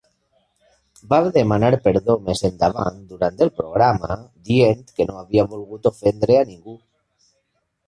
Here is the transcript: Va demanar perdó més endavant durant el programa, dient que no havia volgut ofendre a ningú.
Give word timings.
Va 1.11 1.19
demanar 1.35 1.69
perdó 1.83 2.15
més 2.29 2.41
endavant 2.49 2.97
durant 3.11 3.45
el 3.47 3.53
programa, 3.59 4.19
dient 4.49 4.83
que 4.97 5.09
no 5.13 5.21
havia 5.23 5.47
volgut 5.55 5.93
ofendre 5.95 6.41
a 6.41 6.45
ningú. 6.53 6.79